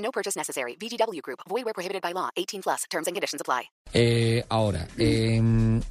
[0.00, 0.76] No purchase necessary.
[0.76, 1.40] VGW Group.
[1.48, 2.30] Void where prohibited by law.
[2.36, 2.80] 18 plus.
[2.90, 3.68] Terms and conditions apply.
[3.92, 5.40] Eh, ahora, eh,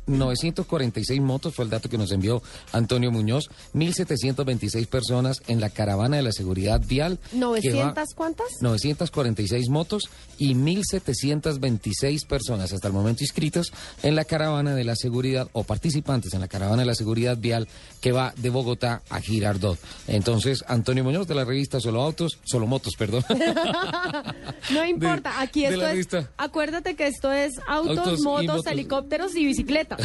[0.08, 2.42] 946 motos fue el dato que nos envió
[2.72, 3.50] Antonio Muñoz.
[3.74, 7.20] 1.726 personas en la caravana de la seguridad vial.
[7.30, 7.38] que
[7.74, 8.48] va- ¿900 cuántas?
[8.62, 10.04] 946 motos
[10.38, 16.34] y 1.726 personas hasta el momento inscritos en la caravana de la seguridad o participantes
[16.34, 17.68] en la caravana de la seguridad vial
[18.02, 19.78] que va de Bogotá a Girardot.
[20.08, 23.24] Entonces, Antonio Muñoz de la revista Solo Autos, Solo Motos, perdón.
[24.74, 25.96] No importa, aquí de esto es.
[25.96, 26.30] lista.
[26.38, 28.68] Acuérdate que esto es autos, motos, motos.
[28.68, 30.00] helicópteros y bicicletas.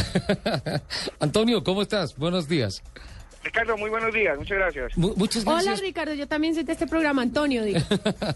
[1.20, 2.16] Antonio, ¿cómo estás?
[2.16, 2.82] Buenos días.
[3.44, 4.96] Ricardo, muy buenos días, muchas gracias.
[4.96, 5.74] Mu- muchas Hola.
[5.76, 7.62] Ricardo, yo también soy de este programa, Antonio.
[7.62, 7.78] Digo.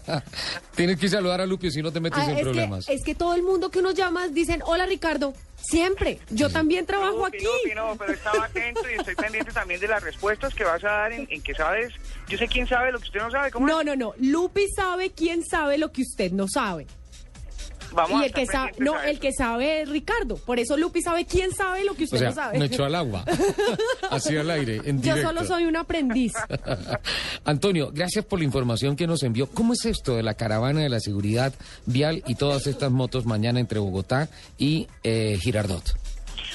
[0.75, 2.89] Tienes que saludar a Lupio si no te metes Ah, en es, que, problemas.
[2.89, 6.19] es que todo el mundo que nos llama dicen, hola Ricardo, siempre.
[6.29, 7.43] Yo también trabajo No, aquí.
[7.75, 10.87] no, no, pero estaba atento y estoy pendiente también de las respuestas que vas a
[10.89, 11.91] dar en, en que sabes.
[12.27, 13.51] Yo sé quién sabe lo que usted no sabe.
[13.51, 13.85] ¿Cómo No, es?
[13.87, 14.13] no, no.
[14.19, 16.85] Lupi sabe quién sabe lo que usted no sabe.
[17.91, 20.35] Vamos y el que sabe, no, el que sabe es Ricardo.
[20.37, 22.59] Por eso Lupi sabe quién sabe lo que O usted sea, no sabe.
[22.59, 23.25] me echó al agua.
[24.11, 25.29] Así al aire, en Yo directo.
[25.29, 26.33] solo soy un aprendiz.
[27.45, 29.47] Antonio, gracias por la información que nos envió.
[29.47, 31.53] ¿Cómo es esto de la caravana de la seguridad
[31.85, 35.83] vial y todas estas motos mañana entre Bogotá y eh, Girardot?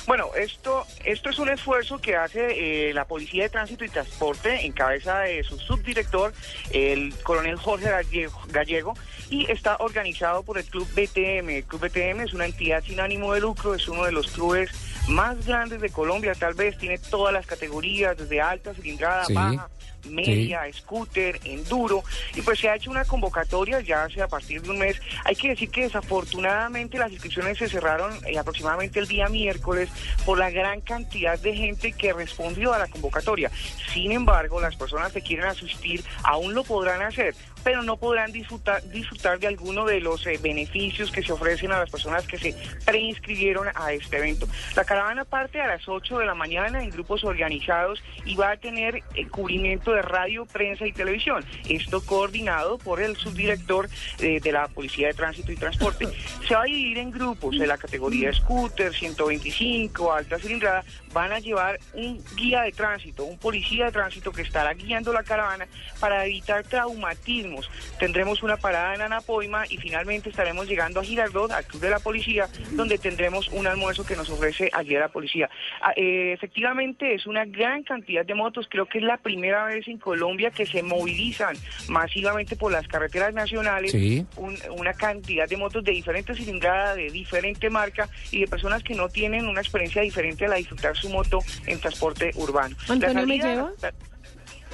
[0.06, 4.66] Bueno, esto, esto es un esfuerzo que hace eh, la Policía de Tránsito y Transporte
[4.66, 6.34] en cabeza de su subdirector,
[6.72, 8.94] el coronel Jorge Gallego, Gallego,
[9.30, 11.48] y está organizado por el Club BTM.
[11.48, 14.70] El Club BTM es una entidad sin ánimo de lucro, es uno de los clubes
[15.08, 19.34] más grandes de Colombia, tal vez tiene todas las categorías, desde alta cilindrada, Sí.
[19.34, 19.68] baja,
[20.08, 22.04] media, scooter, enduro,
[22.34, 25.00] y pues se ha hecho una convocatoria ya hace a partir de un mes.
[25.24, 29.88] Hay que decir que desafortunadamente las inscripciones se cerraron eh, aproximadamente el día miércoles
[30.24, 33.50] por la gran cantidad de gente que respondió a la convocatoria.
[33.92, 38.82] Sin embargo, las personas que quieren asistir aún lo podrán hacer, pero no podrán disfrutar,
[38.90, 42.54] disfrutar de alguno de los eh, beneficios que se ofrecen a las personas que se
[42.84, 44.46] preinscribieron a este evento.
[44.76, 48.56] La caravana parte a las 8 de la mañana en grupos organizados y va a
[48.56, 51.44] tener eh, cubrimiento de radio, prensa y televisión.
[51.68, 53.88] Esto coordinado por el subdirector
[54.20, 56.06] eh, de la Policía de Tránsito y Transporte.
[56.46, 60.84] Se va a dividir en grupos de la categoría scooter, 125, alta cilindrada.
[61.12, 65.24] Van a llevar un guía de tránsito, un policía de tránsito que estará guiando la
[65.24, 65.66] caravana
[65.98, 67.68] para evitar traumatismos.
[67.98, 71.98] Tendremos una parada en Anapoima y finalmente estaremos llegando a Girardot, al Club de la
[71.98, 75.50] Policía, donde tendremos un almuerzo que nos ofrece ayer la policía.
[75.80, 79.86] Ah, eh, efectivamente es una gran cantidad de motos, creo que es la primera vez
[79.88, 81.56] en Colombia que se movilizan
[81.88, 84.26] masivamente por las carreteras nacionales Sí.
[84.36, 88.94] un- una cantidad de motos de diferente cilindrada, de diferente marca y de personas que
[88.94, 92.76] no tienen una experiencia diferente a la de disfrutar su moto en transporte urbano.
[92.88, 93.72] ¿Antonio me lleva?
[93.82, 93.92] la-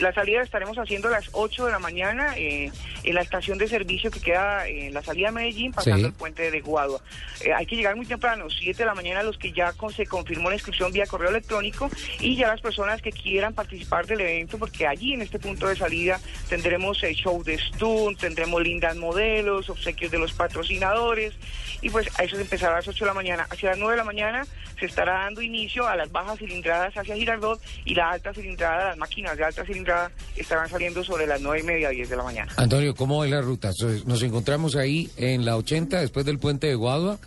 [0.00, 2.70] la salida estaremos haciendo a las 8 de la mañana eh,
[3.04, 6.04] en la estación de servicio que queda en la salida de Medellín, pasando Sí.
[6.06, 7.00] el puente de Guadua.
[7.44, 10.06] Eh, hay que llegar muy temprano, 7 de la mañana, los que ya con- se
[10.06, 14.58] confirmó la inscripción vía correo electrónico y ya las personas que quieran participar del evento,
[14.58, 16.18] porque allí en este punto de salida
[16.48, 21.34] tendremos el show de stunt, tendremos lindas modelos, obsequios de los patrocinadores
[21.82, 23.46] y pues a eso se empezará a las 8 de la mañana.
[23.50, 24.46] Hacia las 9 de la mañana
[24.78, 28.98] se estará dando inicio a las bajas cilindradas hacia Girardot y la alta cilindrada, las
[28.98, 29.89] máquinas de alta cilindrada
[30.36, 32.52] estarán saliendo sobre las 9 y media, 10 de la mañana.
[32.56, 33.70] Antonio, ¿cómo es la ruta?
[34.06, 37.18] Nos encontramos ahí en la 80, después del puente de Guadua,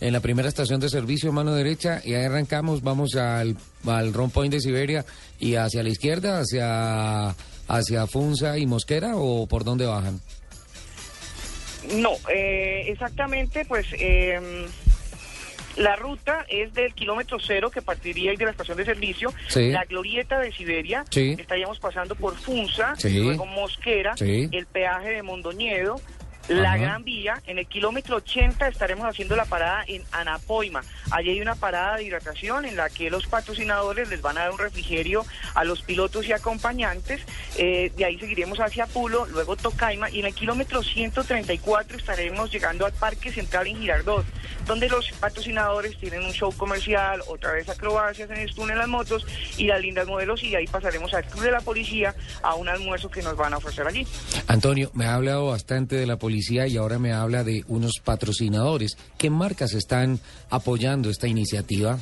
[0.00, 3.56] en la primera estación de servicio, mano derecha, y ahí arrancamos, vamos al,
[3.86, 5.04] al Ron Point de Siberia
[5.38, 7.34] y hacia la izquierda, hacia,
[7.68, 10.20] hacia Funza y Mosquera, o por dónde bajan?
[11.96, 14.40] No, eh, exactamente, pues eh,
[15.76, 19.70] la ruta es del kilómetro cero que partiría de la estación de servicio, Sí.
[19.70, 21.36] la glorieta de Siberia, Sí.
[21.38, 23.18] estaríamos pasando por Funza, Sí.
[23.22, 26.00] luego Mosquera, el peaje de Mondoñedo,
[26.48, 26.76] la Ajá.
[26.82, 30.82] Gran Vía, en el kilómetro 80 estaremos haciendo la parada en Anapoima.
[31.12, 34.50] Allí hay una parada de hidratación en la que los patrocinadores les van a dar
[34.50, 35.24] un refrigerio
[35.54, 37.22] a los pilotos y acompañantes.
[37.58, 42.86] Eh, de ahí seguiremos hacia Pulo, luego Tocaima y en el kilómetro 134 estaremos llegando
[42.86, 44.24] al Parque Central en Girardot.
[44.66, 49.26] Donde los patrocinadores tienen un show comercial, otra vez acrobacias en el túnel las motos
[49.56, 53.10] y las lindas modelos y ahí pasaremos al Club de la Policía a un almuerzo
[53.10, 54.06] que nos van a ofrecer allí.
[54.46, 58.96] Antonio, me ha hablado bastante de la policía y ahora me habla de unos patrocinadores.
[59.18, 60.20] ¿Qué marcas están
[60.50, 61.98] apoyando esta iniciativa?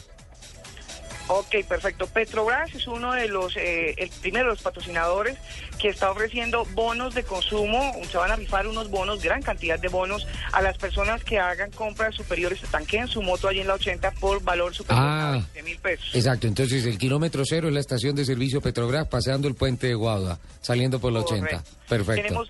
[1.53, 2.07] Ok, perfecto.
[2.07, 5.37] Petrobras es uno de los, eh, el primero de los patrocinadores
[5.81, 7.93] que está ofreciendo bonos de consumo.
[8.09, 11.73] Se van a rifar unos bonos, gran cantidad de bonos, a las personas que hagan
[11.73, 15.63] compras superiores, tanqueen su moto allí en la 80 por valor superior a Ah, 20
[15.65, 16.15] mil pesos.
[16.15, 19.95] Exacto, entonces el kilómetro cero es la estación de servicio Petrobras paseando el puente de
[19.95, 21.49] Guadua, saliendo por la 80.
[21.49, 21.71] Correcto.
[21.89, 22.23] Perfecto.
[22.23, 22.49] Tenemos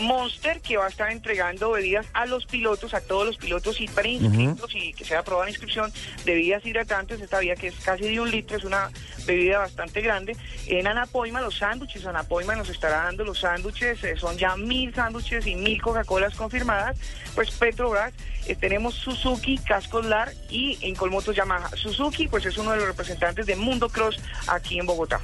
[0.00, 3.88] Monster que va a estar entregando bebidas a los pilotos, a todos los pilotos y
[3.88, 5.92] preinscritos y que sea aprobada la inscripción
[6.24, 7.20] de bebidas hidratantes.
[7.20, 8.90] Esta bebida que es casi de un litro, es una
[9.26, 10.36] bebida bastante grande.
[10.66, 15.46] En Anapoima, los sándwiches, Anapoima nos estará dando los sándwiches, eh, son ya mil sándwiches
[15.46, 16.98] y mil Coca-Colas confirmadas.
[17.34, 18.12] Pues Petrobras,
[18.46, 21.68] eh, tenemos Suzuki, Cascos LAR y en Colmotos Yamaha.
[21.76, 24.18] Suzuki, pues es uno de los representantes de Mundo Cross
[24.48, 25.20] aquí en Bogotá.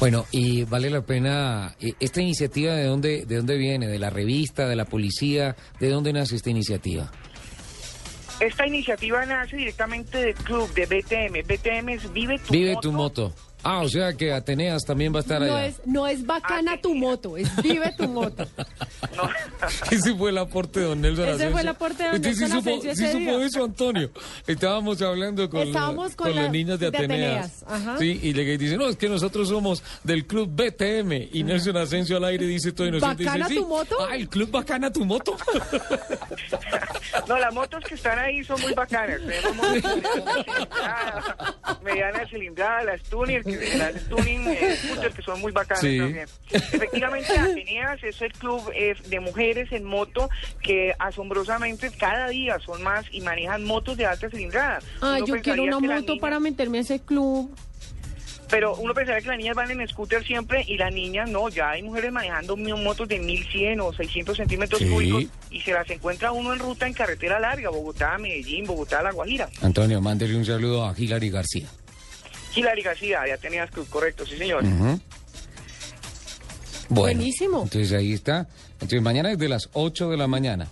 [0.00, 4.08] Bueno, y vale la pena, eh, esta iniciativa de dónde, de dónde viene, de la
[4.08, 7.12] revista, de la policía, ¿de dónde nace esta iniciativa?
[8.40, 11.42] Esta iniciativa nace directamente del club de BTM.
[11.46, 12.80] BTM es Vive tu Vive Moto.
[12.80, 13.34] tu moto.
[13.62, 15.66] Ah, o sea que Ateneas también va a estar No allá.
[15.66, 18.46] es, no es bacana tu moto, es vive tu moto.
[19.16, 19.28] No.
[19.90, 21.52] Ese fue el aporte de don Nelson Ese Asensio.
[21.52, 24.10] fue el aporte de don Usted sí Nelson supo, sí supo eso, Antonio.
[24.46, 27.62] Estábamos hablando con, Estábamos la- con con la- los niños de de Ateneas.
[27.62, 27.98] Ateneas, ajá.
[27.98, 31.28] Sí, y le dice, no, es que nosotros somos del club BTM.
[31.32, 33.24] Y Nelson Asensio al aire dice todo inocente.
[33.24, 33.68] ¿Bacana dice, tu "Sí".
[33.68, 33.96] moto?
[34.08, 35.36] Ah, el club Bacana tu moto.
[37.28, 39.20] No, las motos que están ahí son muy bacanas.
[39.56, 40.00] Motos de
[41.82, 45.98] mediana cilindrada, las tuning, que- las tuning eh, scooters que son muy bacanas Sí.
[45.98, 46.26] también.
[46.50, 50.28] Efectivamente, Ateneas es el club eh, de mujeres en moto
[50.62, 54.80] que asombrosamente cada día son más y manejan motos de alta cilindrada.
[55.00, 57.54] Ay, Uno yo quiero una moto niñas- para meterme a ese club.
[58.50, 61.70] Pero uno pensaría que las niñas van en scooter siempre y las niñas no, ya
[61.70, 64.88] hay mujeres manejando motos de 1100 o 600 centímetros Sí.
[64.88, 69.12] cúbicos y se las encuentra uno en ruta en carretera larga, Bogotá, Medellín, Bogotá, La
[69.12, 69.48] Guajira.
[69.62, 71.68] Antonio, mándele un saludo a Hilary García.
[72.56, 74.64] Hilary García, ya tenías club, correcto, sí señor.
[74.64, 75.00] Bueno,
[76.88, 77.62] Buenísimo.
[77.62, 78.48] Entonces ahí está.
[78.74, 80.66] Entonces mañana desde las 8 de la mañana,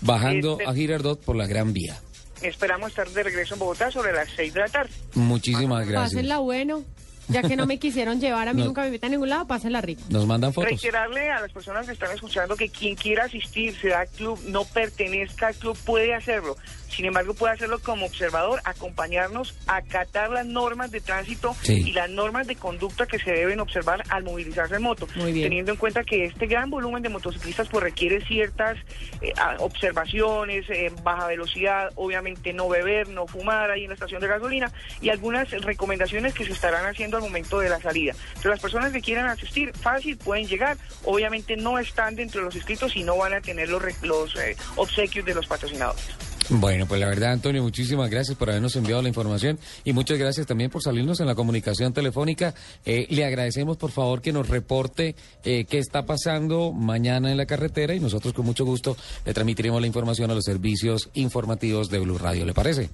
[0.00, 2.00] bajando Este- a Girardot por la Gran Vía.
[2.42, 4.90] Esperamos estar de regreso en Bogotá sobre las 6 de la tarde.
[5.14, 6.12] Muchísimas gracias.
[6.14, 6.84] Pásenla bueno.
[7.28, 8.66] Ya que no me quisieron llevar, a mí No.
[8.68, 10.02] nunca me invitan a ningún lado, pásenla rico.
[10.10, 10.70] Nos mandan fotos.
[10.70, 15.48] Reiterarle a las personas que están escuchando que quien quiera asistir, sea club, no pertenezca
[15.48, 16.56] al club, puede hacerlo.
[16.88, 21.74] Sin embargo, puede hacerlo como observador, acompañarnos, acatar las normas de tránsito Sí.
[21.90, 25.06] y las normas de conducta que se deben observar al movilizarse en moto.
[25.16, 25.44] Muy bien.
[25.44, 28.78] Teniendo en cuenta que este gran volumen de motociclistas pues requiere ciertas
[29.20, 34.26] eh, observaciones, eh, baja velocidad, obviamente no beber, no fumar ahí en la estación de
[34.28, 38.12] gasolina y algunas recomendaciones que se estarán haciendo al momento de la salida.
[38.28, 40.76] Entonces las personas que quieran asistir, fácil, pueden llegar.
[41.04, 44.56] Obviamente no están dentro de los inscritos y no van a tener los, los eh,
[44.76, 46.04] obsequios de los patrocinadores.
[46.50, 50.46] Bueno, pues la verdad, Antonio, muchísimas gracias por habernos enviado la información y muchas gracias
[50.46, 52.54] también por salirnos en la comunicación telefónica.
[52.86, 57.44] Eh, le agradecemos, por favor, que nos reporte eh, qué está pasando mañana en la
[57.44, 61.98] carretera y nosotros con mucho gusto le transmitiremos la información a los servicios informativos de
[61.98, 62.46] Blue Radio.
[62.46, 62.88] ¿Le parece?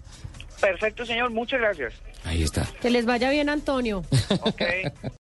[0.64, 1.30] Perfecto, señor.
[1.30, 1.92] Muchas gracias.
[2.24, 2.66] Ahí está.
[2.80, 4.02] Que les vaya bien, Antonio.
[4.40, 4.62] Ok.